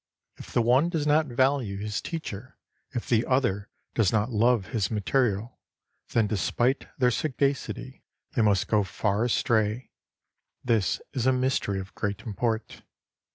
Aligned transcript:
If 0.37 0.51
the 0.51 0.63
one 0.63 0.89
does 0.89 1.05
not 1.05 1.27
value 1.27 1.77
his 1.77 2.01
teacher, 2.01 2.57
if 2.89 3.07
the 3.07 3.23
other 3.27 3.69
does 3.93 4.11
not 4.11 4.31
love 4.31 4.69
his 4.69 4.89
material, 4.89 5.59
then 6.09 6.25
despite 6.25 6.87
their 6.97 7.11
sagacity 7.11 8.03
they 8.33 8.41
must 8.41 8.67
go 8.67 8.83
far 8.83 9.25
astray. 9.25 9.91
This 10.63 11.01
is 11.13 11.27
a 11.27 11.31
mystery 11.31 11.79
of 11.79 11.93
great 11.93 12.21
import. 12.21 12.81